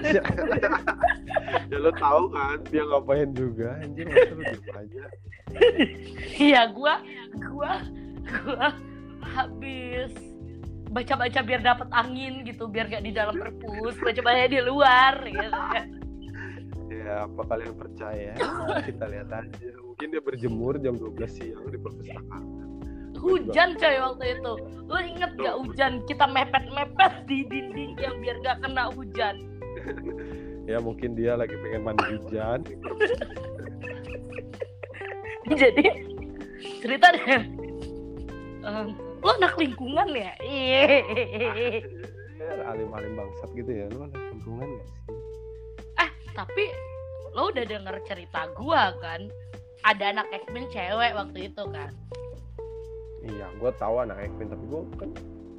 ya, 0.03 0.23
ya 1.71 1.77
lu 1.79 1.93
tahu 1.95 2.23
kan 2.35 2.59
dia 2.69 2.83
ngapain 2.85 3.31
juga, 3.33 3.79
anjir 3.81 4.07
masa 4.11 4.33
lu 4.35 4.43
diem 4.43 4.75
aja. 4.75 5.05
iya 6.37 6.63
gue 6.69 6.95
gue 7.39 7.73
gue 8.29 8.67
habis 9.25 10.13
baca-baca 10.89 11.41
biar 11.45 11.61
dapat 11.61 11.89
angin 11.93 12.45
gitu 12.45 12.65
biar 12.69 12.89
gak 12.89 13.05
di 13.05 13.13
dalam 13.13 13.37
perpus 13.37 13.97
baca-baca 14.01 14.45
di 14.49 14.61
luar 14.61 15.15
gitu 15.25 15.61
Ya 16.89 17.25
apa 17.25 17.41
kalian 17.41 17.73
percaya? 17.73 18.33
Kita 18.85 19.09
lihat 19.09 19.33
aja. 19.33 19.71
Mungkin 19.81 20.09
dia 20.13 20.21
berjemur 20.21 20.77
jam 20.77 20.93
12 20.97 21.21
siang 21.25 21.65
di 21.69 21.79
perpustakaan. 21.81 22.45
hujan 23.19 23.75
coy 23.75 23.97
waktu 23.99 24.25
itu 24.39 24.53
lu 24.87 24.99
inget 25.03 25.33
gak 25.37 25.57
hujan 25.59 25.93
kita 26.07 26.25
mepet-mepet 26.31 27.13
di 27.27 27.43
dinding 27.51 27.99
yang 27.99 28.15
biar 28.23 28.37
gak 28.47 28.63
kena 28.63 28.95
hujan 28.95 29.35
Ya 30.69 30.85
mungkin 30.85 31.17
dia 31.17 31.33
lagi 31.33 31.57
pengen 31.65 31.81
mandi 31.81 32.05
hujan. 32.21 32.61
jadi 35.49 35.87
cerita 36.85 37.09
deh 37.17 37.41
Em, 38.69 38.93
lo 39.25 39.31
anak 39.41 39.57
lingkungan 39.57 40.13
ya 40.13 40.37
iya 40.45 41.01
Ya, 42.39 42.53
alim-alim 42.69 43.17
bangsat 43.17 43.51
gitu 43.57 43.73
ya. 43.73 43.89
Lu 43.91 44.05
anak 44.05 44.21
lingkungan 44.31 44.69
gak 44.77 44.89
sih? 44.93 45.19
tapi 46.39 46.71
lo 47.35 47.51
udah 47.51 47.67
denger 47.67 47.99
cerita 48.07 48.47
gua 48.55 48.95
kan 49.03 49.27
ada 49.83 50.15
anak 50.15 50.31
ekmin 50.31 50.71
cewek 50.71 51.19
waktu 51.19 51.51
itu 51.51 51.65
kan 51.75 51.91
Iya, 53.19 53.51
gue 53.59 53.71
tahu 53.77 53.99
anak 53.99 54.25
Ekmin, 54.25 54.47
tapi 54.47 54.65
gue 54.71 54.81
kan 54.95 55.11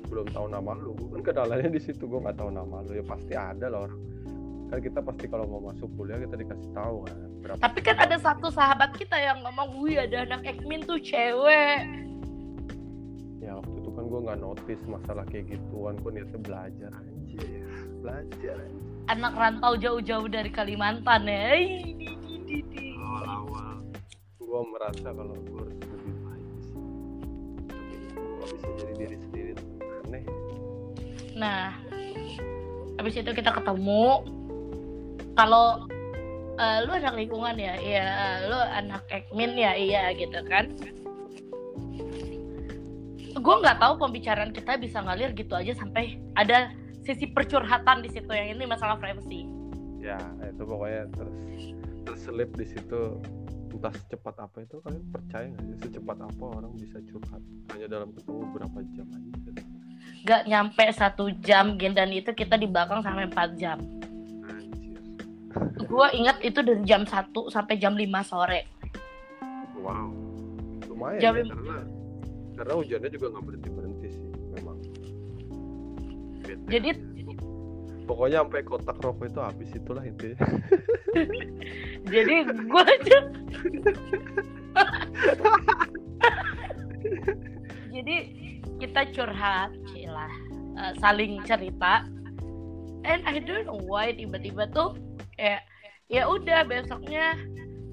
belum 0.07 0.31
tahu 0.31 0.47
nama 0.47 0.73
lu. 0.79 0.95
Kan 1.11 1.21
kenalannya 1.21 1.75
di 1.75 1.81
situ, 1.83 2.07
gue 2.07 2.17
nggak 2.17 2.39
tahu 2.39 2.49
nama 2.55 2.81
lu. 2.87 2.95
Ya 2.97 3.03
pasti 3.03 3.35
ada 3.35 3.67
lah 3.67 3.85
orang. 3.85 3.99
Kan 4.69 4.79
kita 4.79 5.01
pasti 5.01 5.25
kalau 5.25 5.49
mau 5.49 5.61
masuk 5.73 5.89
kuliah 5.97 6.21
kita 6.21 6.37
dikasih 6.37 6.69
tahu 6.71 7.01
kan. 7.03 7.17
Berapa 7.41 7.57
tapi 7.57 7.79
kan 7.81 7.97
ada 7.97 8.17
satu 8.21 8.53
sahabat 8.53 8.93
kita 8.93 9.17
yang 9.17 9.41
ngomong 9.41 9.81
wih 9.81 9.97
ada 9.97 10.27
anak 10.27 10.45
ekmin 10.45 10.85
tuh 10.85 11.01
cewek 11.01 11.87
Ya 13.39 13.55
waktu 13.55 13.75
itu 13.79 13.89
kan 13.89 14.03
gue 14.05 14.19
nggak 14.29 14.39
notice 14.39 14.83
masalah 14.85 15.23
kayak 15.25 15.49
gituan. 15.49 15.95
Gue 16.03 16.11
niatnya 16.13 16.37
belajar 16.37 16.91
anjir, 16.93 17.65
belajar. 18.03 18.55
anjir. 18.59 18.85
anak 19.09 19.33
rantau 19.33 19.73
jauh-jauh 19.73 20.29
dari 20.29 20.53
Kalimantan 20.53 21.25
ya 21.25 21.57
Ih, 21.57 21.81
di, 21.97 22.13
di, 22.21 22.35
di, 22.45 22.57
di. 22.61 22.85
Awal-awal 22.93 23.81
gue 24.37 24.61
merasa 24.69 25.07
kalau 25.09 25.33
gue 25.33 25.61
harus 25.61 25.81
lebih 25.81 26.15
baik 26.21 26.47
sih. 26.61 26.73
Tapi 27.65 27.95
gue 28.21 28.47
bisa 28.53 28.67
jadi 28.77 28.93
diri 28.93 29.17
sendiri 29.17 29.51
tuh 29.57 29.69
aneh. 30.05 30.23
Nah, 31.33 31.73
habis 32.97 33.17
itu 33.17 33.31
kita 33.33 33.49
ketemu. 33.49 34.37
Kalau 35.39 35.87
eh, 36.59 36.83
lu 36.83 36.91
anak 36.91 37.15
lingkungan 37.15 37.55
ya, 37.55 37.79
iya. 37.79 38.07
Lu 38.51 38.59
anak 38.59 39.07
ekmin 39.07 39.55
ya, 39.55 39.71
iya 39.71 40.11
gitu 40.11 40.35
kan. 40.51 40.67
Gue 43.39 43.55
nggak 43.63 43.79
tahu 43.79 44.03
pembicaraan 44.03 44.51
kita 44.51 44.75
bisa 44.75 44.99
ngalir 44.99 45.31
gitu 45.31 45.55
aja 45.55 45.71
sampai 45.71 46.19
ada 46.35 46.75
sisi 47.07 47.31
percurhatan 47.31 48.03
di 48.03 48.11
situ 48.11 48.27
yang 48.35 48.59
ini 48.59 48.67
masalah 48.67 48.99
privacy. 48.99 49.47
Ya 50.03 50.19
itu 50.43 50.59
pokoknya 50.67 51.07
terus 51.15 51.39
terselip 52.03 52.51
di 52.59 52.67
situ 52.67 53.23
entah 53.79 53.95
secepat 53.95 54.35
apa 54.43 54.59
itu 54.59 54.75
kalian 54.83 55.07
percaya 55.07 55.45
nggak 55.55 55.63
sih 55.71 55.77
secepat 55.87 56.19
apa 56.19 56.43
orang 56.51 56.75
bisa 56.75 56.99
curhat 56.99 57.39
hanya 57.71 57.87
dalam 57.87 58.11
ketemu 58.11 58.43
berapa 58.51 58.79
jam 58.91 59.07
aja 59.07 59.51
Gak 60.27 60.43
nyampe 60.51 60.83
satu 60.91 61.31
jam 61.39 61.79
Gen, 61.79 61.95
dan 61.95 62.11
itu 62.11 62.35
kita 62.35 62.59
di 62.59 62.67
belakang 62.67 62.99
sampai 62.99 63.31
4 63.31 63.55
jam. 63.55 63.79
Gue 65.89 66.07
ingat 66.13 66.37
itu 66.45 66.61
dari 66.61 66.83
jam 66.85 67.03
1 67.03 67.33
sampai 67.49 67.75
jam 67.81 67.97
5 67.97 68.05
sore. 68.25 68.61
wow. 69.79 70.09
Lumayan 70.89 71.21
Jam 71.21 71.33
ya, 71.37 71.43
karena 71.47 71.77
karena 72.59 72.73
hujannya 72.75 73.09
juga 73.15 73.25
nggak 73.31 73.45
berhenti 73.47 73.69
berhenti 73.71 74.07
sih 74.11 74.25
memang. 74.59 74.77
Bete 76.43 76.67
Jadi 76.67 76.89
pokoknya 78.03 78.43
sampai 78.43 78.61
kotak 78.67 78.97
rokok 78.99 79.31
itu 79.31 79.39
habis 79.39 79.69
itulah 79.71 80.03
intinya. 80.03 80.43
Jadi 82.13 82.35
gue 82.51 82.83
aja 82.83 83.17
jadi 87.93 88.15
kita 88.79 89.11
curhat 89.11 89.75
cilah 89.91 90.31
eh, 90.79 90.93
saling 91.03 91.43
cerita. 91.43 92.07
And 93.07 93.23
I 93.23 93.39
don't 93.39 93.63
know 93.63 93.79
why 93.79 94.11
tiba-tiba 94.11 94.67
tuh 94.75 94.99
kayak 95.39 95.63
ya 96.11 96.27
udah 96.27 96.67
besoknya 96.67 97.39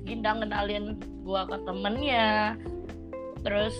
Gindang 0.06 0.38
kenalin 0.42 0.98
gua 1.26 1.46
ke 1.50 1.58
temennya. 1.66 2.54
Terus 3.42 3.74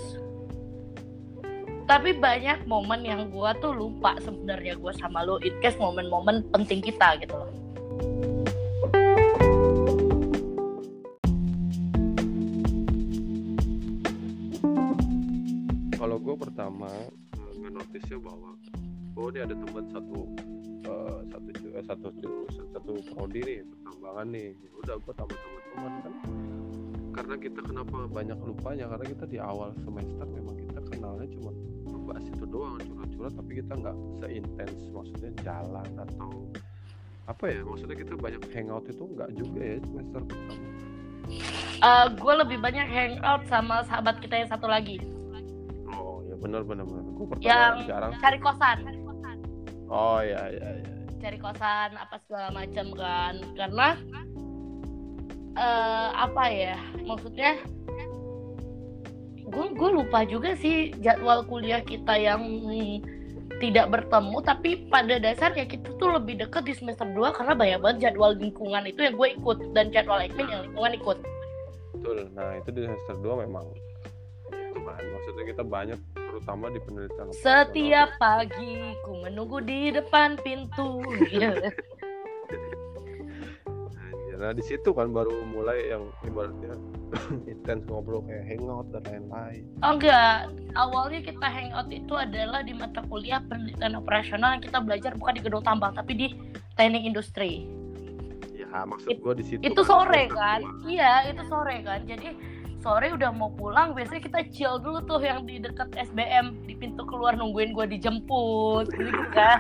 tapi 1.87 2.19
banyak 2.19 2.67
momen 2.67 3.07
yang 3.07 3.31
gua 3.31 3.55
tuh 3.63 3.71
lupa 3.71 4.19
sebenarnya 4.19 4.75
gua 4.75 4.91
sama 4.99 5.23
lo. 5.23 5.39
It 5.43 5.55
case 5.63 5.79
momen-momen 5.79 6.51
penting 6.51 6.83
kita 6.83 7.15
gitu 7.23 7.35
loh. 7.35 7.51
Kalau 15.95 16.19
gue 16.19 16.35
pertama 16.39 16.91
notice 17.71 18.19
bahwa 18.19 18.51
oh 19.15 19.31
ini 19.31 19.47
ada 19.47 19.55
teman 19.55 19.85
satu 19.95 20.19
eh, 20.91 21.19
satu 21.31 21.51
eh, 21.77 21.85
satu 21.85 22.09
satu 22.73 22.93
prodi 23.13 23.41
nih 23.45 23.59
pertambangan 23.69 24.27
nih. 24.33 24.49
Ya 24.57 24.71
udah 24.81 24.95
gue 24.97 25.15
tambah 25.15 25.37
tambah 25.37 25.63
teman 25.73 25.93
kan. 26.01 26.15
Karena 27.17 27.35
kita 27.41 27.61
kenapa 27.65 27.97
banyak 28.09 28.39
lupanya? 28.45 28.85
Karena 28.93 29.07
kita 29.09 29.25
di 29.29 29.39
awal 29.41 29.73
semester 29.85 30.27
memang 30.29 30.57
kita 30.57 30.81
kenalnya 30.89 31.29
cuma 31.37 31.51
bahas 32.07 32.23
itu 32.23 32.45
doang 32.47 32.79
curhat-curhat 32.79 33.35
tapi 33.35 33.53
kita 33.61 33.73
nggak 33.77 33.97
seintens. 34.23 34.81
Maksudnya 34.95 35.31
jalan 35.43 35.89
atau 36.01 36.31
apa 37.27 37.45
ya? 37.51 37.61
Maksudnya 37.67 37.97
kita 37.99 38.15
banyak 38.17 38.43
hangout 38.53 38.85
itu 38.89 39.05
nggak 39.05 39.31
juga 39.37 39.61
ya 39.61 39.77
semester 39.85 40.21
pertama. 40.25 40.65
Uh, 41.83 42.07
gue 42.15 42.35
lebih 42.47 42.59
banyak 42.63 42.87
hangout 42.89 43.43
sama 43.51 43.83
sahabat 43.85 44.17
kita 44.23 44.39
yang 44.39 44.49
satu 44.49 44.71
lagi. 44.71 45.03
Oh 45.93 46.23
ya 46.25 46.39
benar 46.39 46.63
benar 46.63 46.87
benar. 46.87 47.05
Gue 47.11 47.27
pertama 47.27 47.49
yang 47.51 47.77
jarang. 47.85 48.13
cari 48.17 48.39
kosan. 48.41 48.79
Oh 49.87 50.19
ya 50.19 50.51
ya 50.51 50.69
ya 50.83 50.96
cari 51.27 51.43
kosan 51.43 51.91
apa 51.99 52.23
segala 52.23 52.55
macam 52.55 52.87
kan. 52.95 53.35
Karena 53.59 53.89
uh, 55.59 56.11
apa 56.15 56.45
ya 56.47 56.79
maksudnya 57.03 57.59
gue 59.47 59.67
gue 59.75 59.91
lupa 59.91 60.23
juga 60.23 60.55
sih 60.55 60.95
jadwal 61.03 61.43
kuliah 61.51 61.83
kita 61.83 62.15
yang 62.15 62.47
tidak 63.59 63.89
bertemu 63.89 64.39
tapi 64.45 64.71
pada 64.87 65.17
dasarnya 65.17 65.67
kita 65.67 65.97
tuh 65.97 66.13
lebih 66.15 66.45
deket 66.45 66.63
di 66.69 66.75
semester 66.77 67.09
2 67.09 67.35
karena 67.35 67.55
banyak 67.57 67.79
banget 67.81 67.99
jadwal 68.11 68.37
lingkungan 68.37 68.85
itu 68.85 69.01
yang 69.03 69.17
gue 69.17 69.29
ikut 69.35 69.59
dan 69.73 69.91
jadwal 69.91 70.23
admin 70.23 70.47
yang 70.47 70.63
lingkungan 70.71 70.93
ikut. 70.95 71.19
Betul. 71.97 72.19
Nah 72.37 72.55
itu 72.61 72.69
di 72.71 72.81
semester 72.87 73.17
2 73.19 73.45
memang 73.49 73.67
kan 74.77 75.03
maksudnya 75.03 75.45
kita 75.51 75.63
banyak 75.67 75.99
terutama 76.37 76.69
di 76.69 76.81
penelitian 76.85 77.33
setiap 77.33 78.13
pagi 78.21 78.93
ku 79.09 79.25
menunggu 79.25 79.65
di 79.65 79.89
depan 79.89 80.37
pintu. 80.45 81.01
Nah 84.37 84.53
di 84.53 84.61
situ 84.61 84.93
kan 84.93 85.17
baru 85.17 85.33
mulai 85.49 85.97
yang 85.97 86.13
ibaratnya 86.21 86.77
intens 87.51 87.89
ngobrol 87.89 88.21
kayak 88.29 88.45
hangout 88.45 88.85
dan 88.93 89.01
lain-lain. 89.09 89.65
Oh 89.81 89.97
enggak. 89.97 90.53
Awalnya 90.77 91.25
kita 91.25 91.49
hangout 91.49 91.89
itu 91.89 92.13
adalah 92.13 92.61
di 92.61 92.77
mata 92.77 93.01
kuliah 93.09 93.41
penelitian 93.49 93.97
operasional 93.97 94.61
yang 94.61 94.61
kita 94.61 94.85
belajar 94.85 95.17
bukan 95.17 95.41
di 95.41 95.43
gedung 95.43 95.65
tambang 95.65 95.97
tapi 95.97 96.13
di 96.13 96.27
teknik 96.77 97.09
industri. 97.09 97.65
Ya 98.53 98.85
maksud 98.85 99.25
gue 99.25 99.35
di 99.41 99.45
situ 99.49 99.61
itu 99.65 99.81
kan, 99.81 99.89
sore 99.89 100.23
kan? 100.29 100.61
iya 100.85 101.33
itu 101.33 101.41
sore 101.49 101.81
kan. 101.81 102.05
Jadi 102.05 102.37
sore 102.87 103.11
udah 103.11 103.35
mau 103.35 103.51
pulang 103.51 103.99
biasanya 103.99 104.23
kita 104.23 104.41
chill 104.55 104.79
dulu 104.79 105.03
tuh 105.03 105.19
yang 105.19 105.43
di 105.43 105.59
dekat 105.59 105.91
SBM 105.99 106.63
di 106.71 106.79
pintu 106.79 107.03
keluar 107.03 107.35
nungguin 107.35 107.75
gue 107.75 107.99
dijemput 107.99 108.87
gitu 108.95 109.25
kan 109.35 109.59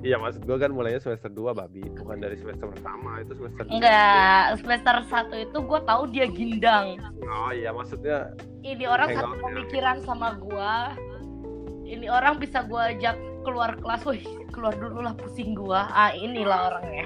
Iya 0.00 0.16
maksud 0.16 0.48
gue 0.48 0.56
kan 0.56 0.72
mulainya 0.72 0.96
semester 0.96 1.28
2 1.28 1.52
babi 1.52 1.84
bukan 1.92 2.24
dari 2.24 2.32
semester 2.40 2.72
pertama 2.72 3.20
itu 3.20 3.36
semester 3.36 3.68
Enggak, 3.68 4.44
semester 4.64 4.96
1 5.04 5.44
itu 5.44 5.58
gue 5.60 5.80
tahu 5.84 6.02
dia 6.08 6.24
gindang. 6.24 6.96
Oh 7.20 7.52
iya 7.52 7.68
maksudnya 7.68 8.32
ini 8.64 8.88
orang 8.88 9.12
satu 9.12 9.36
pemikiran 9.44 10.00
sama 10.00 10.40
gue. 10.40 10.72
Ini 11.84 12.08
orang 12.08 12.40
bisa 12.40 12.64
gue 12.64 12.80
ajak 12.80 13.12
keluar 13.44 13.76
kelas, 13.76 14.00
wih 14.08 14.24
keluar 14.48 14.72
dulu 14.72 15.04
lah 15.04 15.12
pusing 15.20 15.52
gue. 15.52 15.80
Ah 15.92 16.16
inilah 16.16 16.72
orangnya, 16.72 17.04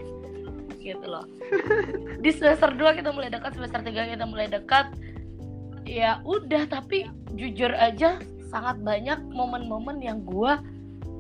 gitu 0.78 1.02
loh. 1.02 1.26
Di 2.23 2.30
semester 2.30 2.78
2 2.78 2.94
kita 3.02 3.11
mulai 3.11 3.26
dekat, 3.26 3.59
semester 3.59 3.83
3 3.83 4.14
kita 4.14 4.23
mulai 4.23 4.47
dekat. 4.47 4.87
Ya 5.84 6.20
udah, 6.24 6.64
tapi 6.68 7.08
jujur 7.36 7.72
aja 7.76 8.18
sangat 8.48 8.80
banyak 8.80 9.20
momen-momen 9.30 10.00
yang 10.00 10.24
gue 10.24 10.52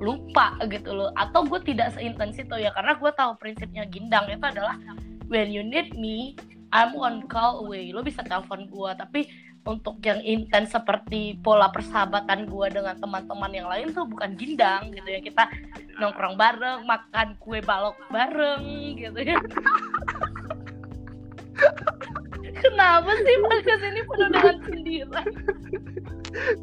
lupa 0.00 0.56
gitu 0.66 0.92
loh. 0.92 1.10
Atau 1.14 1.46
gue 1.46 1.60
tidak 1.62 1.94
seintens 1.94 2.40
itu 2.40 2.54
ya 2.58 2.72
karena 2.74 2.96
gue 2.96 3.10
tahu 3.14 3.38
prinsipnya 3.38 3.84
gindang 3.86 4.26
itu 4.32 4.44
adalah 4.44 4.76
when 5.28 5.52
you 5.52 5.62
need 5.62 5.94
me 5.94 6.34
I'm 6.74 6.96
on 6.98 7.30
call 7.30 7.66
away. 7.66 7.94
Lo 7.94 8.02
bisa 8.02 8.26
telepon 8.26 8.66
gue 8.66 8.90
tapi 8.98 9.30
untuk 9.64 9.96
yang 10.04 10.20
intens 10.20 10.76
seperti 10.76 11.40
pola 11.40 11.72
persahabatan 11.72 12.44
gue 12.44 12.66
dengan 12.68 13.00
teman-teman 13.00 13.52
yang 13.54 13.68
lain 13.70 13.96
tuh 13.96 14.04
bukan 14.04 14.36
gindang 14.36 14.92
gitu 14.92 15.08
ya. 15.08 15.20
Kita 15.22 15.48
nongkrong 15.98 16.34
bareng 16.34 16.82
makan 16.86 17.38
kue 17.38 17.62
balok 17.62 17.94
bareng 18.10 18.62
gitu 18.98 19.18
ya 19.22 19.38
kenapa 22.58 23.10
sih 23.18 23.36
podcast 23.42 23.82
ini 23.82 24.00
penuh 24.06 24.28
dengan 24.30 24.56
sindiran 24.66 25.28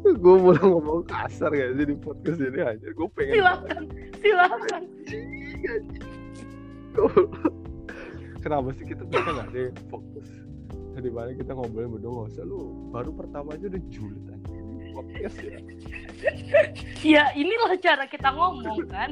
gue 0.04 0.36
mulai 0.36 0.64
ngomong 0.64 1.02
kasar 1.08 1.50
gak 1.52 1.70
sih 1.76 1.84
di 1.88 1.96
podcast 1.96 2.40
ini 2.40 2.60
aja 2.60 2.86
gue 2.92 3.08
pengen 3.16 3.34
silakan 3.40 3.82
silakan. 4.22 4.82
Kenapa 8.42 8.74
sih 8.74 8.84
kita 8.84 9.06
bisa 9.06 9.22
nggak 9.22 9.48
deh 9.54 9.70
fokus? 9.86 10.28
Dari 10.92 11.08
mana 11.08 11.30
kita 11.32 11.54
ngobrolin 11.54 11.94
berdua 11.94 12.10
nggak 12.26 12.30
usah. 12.36 12.44
Lu 12.44 12.90
baru 12.90 13.10
pertama 13.14 13.54
aja 13.54 13.70
udah 13.70 13.82
julid 13.88 14.24
aja 14.28 14.58
podcast 14.92 15.36
ya? 15.40 15.58
Ya 17.00 17.24
inilah 17.32 17.74
cara 17.80 18.04
kita 18.06 18.28
ngomong 18.30 18.86
kan 18.92 19.10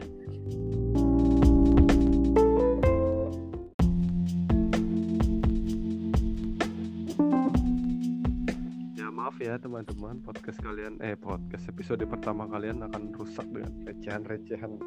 ya 9.50 9.58
teman-teman. 9.58 10.22
Podcast 10.22 10.62
kalian 10.62 11.02
eh 11.02 11.18
podcast 11.18 11.66
episode 11.66 12.06
pertama 12.06 12.46
kalian 12.46 12.86
akan 12.86 13.10
rusak 13.18 13.42
dengan 13.50 13.82
recehan-recehan. 13.82 14.78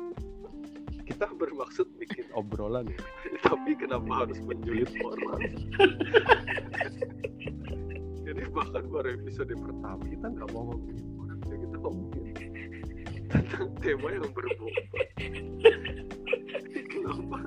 Kita 1.04 1.28
bermaksud 1.36 1.91
bikin 1.99 2.32
obrolan 2.39 2.88
ya? 2.88 2.99
Tapi 3.43 3.76
kenapa 3.76 4.23
harus 4.23 4.39
menjulit 4.39 4.88
orang? 5.04 5.43
Jadi 8.23 8.41
bahkan 8.56 8.88
baru 8.88 9.19
episode 9.19 9.52
pertama 9.52 9.99
kita 10.08 10.32
nggak 10.32 10.47
mau 10.56 10.71
ngomongin 10.71 11.08
orang 11.19 11.39
ya 11.43 11.56
kita 11.60 11.78
ngomongin 11.84 12.36
tentang 13.28 13.67
tema 13.84 14.08
yang 14.15 14.32
berbobot. 14.32 15.08
Kenapa 16.71 17.38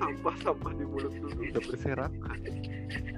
sampah-sampah 0.00 0.72
di 0.80 0.84
mulut 0.88 1.12
dulu 1.12 1.44
udah 1.44 1.62
berserakan? 1.68 2.38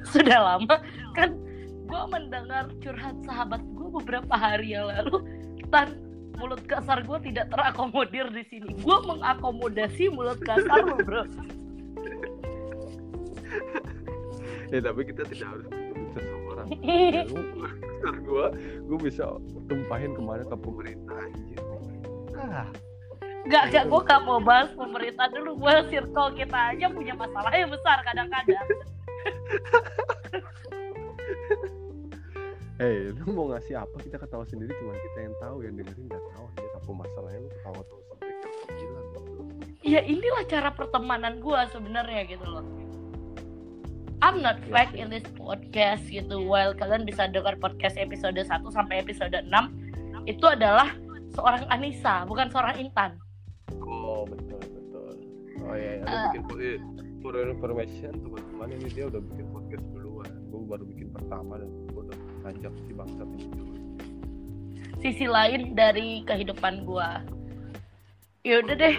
Sudah 0.03 0.38
lama 0.42 0.83
kan 1.14 1.54
gue 1.85 2.03
mendengar 2.09 2.64
curhat 2.81 3.16
sahabat 3.29 3.61
gue 3.77 3.88
beberapa 4.01 4.35
hari 4.35 4.73
yang 4.73 4.88
lalu 4.88 5.20
tan 5.68 6.01
mulut 6.35 6.59
kasar 6.66 7.05
gue 7.07 7.18
tidak 7.31 7.47
terakomodir 7.53 8.27
di 8.35 8.42
sini. 8.51 8.75
Gue 8.83 8.99
mengakomodasi 9.07 10.11
mulut 10.11 10.40
kasar 10.42 10.83
lo 10.83 10.99
bro. 10.99 11.23
Ya 14.73 14.81
tapi 14.83 15.07
kita 15.07 15.23
tidak 15.29 15.47
harus 15.55 15.66
menyebut 15.70 16.09
seseorang 16.18 16.68
kasar 17.79 18.14
gue 18.18 18.47
gue 18.90 18.99
bisa 18.99 19.25
tumpahin 19.70 20.11
ke 20.16 20.23
mana 20.25 20.42
ke 20.42 20.57
pemerintah 20.59 21.16
aja 21.20 21.59
ah. 22.40 22.68
Gak, 23.44 23.77
gak, 23.77 23.85
gue 23.92 24.01
gak 24.09 24.25
mau 24.25 24.40
bahas 24.40 24.73
pemerintah 24.73 25.29
dulu. 25.29 25.61
Gue 25.61 25.77
circle 25.92 26.33
kita 26.33 26.73
aja 26.73 26.88
punya 26.88 27.12
masalah 27.12 27.53
yang 27.53 27.68
besar 27.68 28.01
kadang-kadang 28.09 28.64
Hei, 32.80 33.11
lu 33.16 33.30
mau 33.33 33.46
ngasih 33.52 33.78
apa? 33.78 33.96
Kita 34.02 34.16
ketawa 34.18 34.44
sendiri 34.48 34.72
cuma 34.80 34.96
kita 34.98 35.18
yang 35.30 35.35
tahu 35.38 35.57
yang 35.62 35.74
dengerin 35.78 36.07
nggak 36.11 36.24
tahu 36.35 36.44
aja. 36.48 36.68
Apa 36.78 36.90
masalahnya? 36.90 37.40
Lu 37.44 37.50
ketawa 37.52 37.80
terus 37.87 38.04
sampai 38.11 38.28
kepikiran 38.42 39.04
ya 39.85 40.00
inilah 40.00 40.48
cara 40.48 40.72
pertemanan 40.72 41.38
gue 41.44 41.61
sebenarnya 41.70 42.24
gitu 42.24 42.46
loh. 42.48 42.64
I'm 44.24 44.40
not 44.40 44.57
ya, 44.64 44.72
fake 44.72 44.96
in 44.96 45.12
this 45.12 45.26
podcast 45.37 46.09
gitu. 46.09 46.40
While 46.40 46.72
kalian 46.72 47.04
bisa 47.04 47.28
dengar 47.28 47.61
podcast 47.61 48.00
episode 48.00 48.40
1 48.40 48.48
sampai 48.48 49.04
episode 49.04 49.37
6 49.37 49.44
itu 50.24 50.44
adalah 50.48 50.96
seorang 51.37 51.68
Anissa 51.68 52.24
bukan 52.24 52.48
seorang 52.48 52.80
Intan. 52.80 53.20
Oh 53.85 54.24
betul 54.24 54.57
betul. 54.64 55.12
Oh 55.68 55.76
iya, 55.76 56.00
iya. 56.00 56.09
Uh, 56.09 56.33
bikin 56.33 56.80
for 57.20 57.37
information 57.37 58.12
teman-teman 58.24 58.68
ini 58.80 58.88
dia 58.88 59.04
udah 59.12 59.20
bikin 59.20 59.46
podcast 59.52 59.85
gue 59.92 60.04
baru 60.64 60.85
bikin 60.88 61.12
pertama 61.12 61.61
dan 61.61 61.70
gue 61.92 62.03
udah 62.05 62.18
ngajak 62.44 62.72
si 62.85 62.92
bangsat 62.92 63.29
ini. 63.37 63.74
Sisi 65.05 65.29
lain 65.29 65.77
dari 65.77 66.24
kehidupan 66.24 66.88
gua. 66.88 67.20
Yaudah 68.44 68.77
deh 68.77 68.96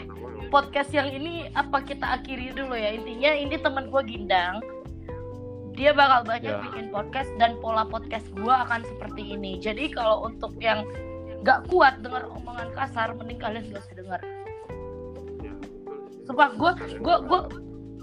podcast 0.54 0.94
yang 0.94 1.10
ini 1.10 1.50
apa 1.58 1.82
kita 1.82 2.22
akhiri 2.22 2.54
dulu 2.54 2.78
ya? 2.78 2.94
Intinya 2.94 3.32
ini 3.34 3.56
teman 3.58 3.90
gua 3.90 4.06
Gindang. 4.06 4.62
Dia 5.76 5.92
bakal 5.92 6.24
banyak 6.30 6.56
ya. 6.56 6.62
bikin 6.70 6.94
podcast 6.94 7.30
dan 7.42 7.58
pola 7.58 7.90
podcast 7.90 8.30
gua 8.38 8.70
akan 8.70 8.86
seperti 8.86 9.34
ini. 9.34 9.58
Jadi 9.58 9.90
kalau 9.94 10.30
untuk 10.30 10.54
yang 10.62 10.86
nggak 11.42 11.70
kuat 11.70 12.02
dengar 12.02 12.26
omongan 12.30 12.70
kasar 12.74 13.14
mending 13.18 13.38
kalian 13.38 13.66
gak 13.70 13.86
usah 13.86 13.98
dengar. 13.98 14.22
Ya, 15.42 15.54
Sumpah 16.26 16.50
gue 16.58 16.72
gue 17.02 17.16
gue 17.30 17.40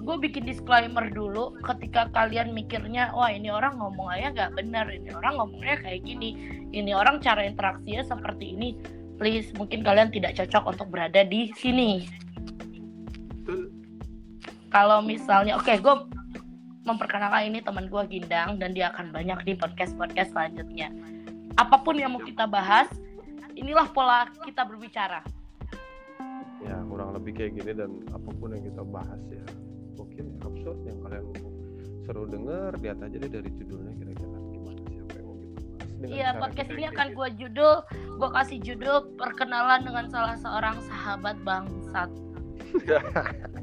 gue 0.03 0.17
bikin 0.19 0.43
disclaimer 0.43 1.07
dulu 1.15 1.55
ketika 1.63 2.11
kalian 2.11 2.51
mikirnya 2.51 3.15
wah 3.15 3.31
ini 3.31 3.49
orang 3.55 3.79
ngomong 3.79 4.11
aja 4.11 4.35
nggak 4.35 4.53
benar 4.59 4.91
ini 4.91 5.15
orang 5.15 5.39
ngomongnya 5.39 5.79
kayak 5.79 6.03
gini 6.03 6.35
ini 6.75 6.91
orang 6.91 7.23
cara 7.23 7.47
interaksinya 7.47 8.03
seperti 8.03 8.59
ini 8.59 8.75
please 9.17 9.55
mungkin 9.55 9.87
kalian 9.87 10.11
tidak 10.11 10.35
cocok 10.35 10.75
untuk 10.75 10.89
berada 10.91 11.23
di 11.23 11.55
sini 11.55 12.03
kalau 14.75 14.99
misalnya 15.05 15.55
oke 15.55 15.71
okay, 15.71 15.79
gue 15.79 15.95
memperkenalkan 16.83 17.47
ini 17.47 17.59
teman 17.63 17.87
gue 17.87 18.03
Gindang 18.11 18.59
dan 18.59 18.75
dia 18.75 18.91
akan 18.91 19.15
banyak 19.15 19.39
di 19.47 19.53
podcast 19.55 19.95
podcast 19.95 20.35
selanjutnya. 20.35 20.91
Apa 21.55 21.79
pun 21.85 21.95
yang 21.95 22.17
mau 22.17 22.23
kita 22.23 22.49
bahas, 22.49 22.91
inilah 23.55 23.87
pola 23.93 24.27
kita 24.43 24.67
berbicara. 24.67 25.23
Ya 26.63 26.79
kurang 26.87 27.15
lebih 27.15 27.39
kayak 27.39 27.59
gini 27.59 27.73
dan 27.75 27.91
apa 28.11 28.31
pun 28.35 28.55
yang 28.55 28.65
kita 28.67 28.83
bahas 28.87 29.21
ya 29.31 29.45
mungkin 29.97 30.27
absurd 30.43 30.79
yang 30.89 30.99
kalian 31.05 31.27
seru 32.03 32.25
denger 32.27 32.71
lihat 32.83 32.99
aja 32.99 33.17
deh 33.17 33.31
dari 33.31 33.51
judulnya 33.55 33.93
kira-kira 33.95 34.39
gimana 34.51 34.81
siapa 34.91 35.13
yang 35.15 35.27
mau 35.27 35.37
kita 35.39 35.55
bahas. 35.55 36.11
Iya, 36.11 36.29
podcast 36.43 36.71
ini 36.75 36.85
akan 36.91 37.07
gue 37.15 37.29
judul, 37.39 37.75
gue 38.19 38.31
kasih 38.35 38.59
judul 38.59 38.97
perkenalan 39.15 39.81
dengan 39.87 40.07
salah 40.11 40.37
seorang 40.41 40.77
sahabat 40.91 41.37
bangsat. 41.47 42.11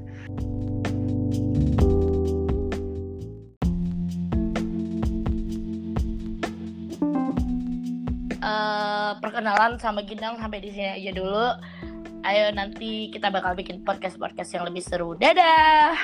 Eh, 8.40 9.12
perkenalan 9.20 9.76
sama 9.78 10.00
Gindang 10.08 10.40
sampai 10.40 10.64
di 10.64 10.72
sini 10.72 10.90
aja 10.96 11.12
dulu. 11.12 11.48
Ayo 12.30 12.54
nanti 12.54 13.10
kita 13.10 13.34
bakal 13.34 13.58
bikin 13.58 13.82
podcast 13.82 14.22
podcast 14.22 14.54
yang 14.54 14.70
lebih 14.70 14.86
seru. 14.86 15.18
Dadah. 15.18 15.98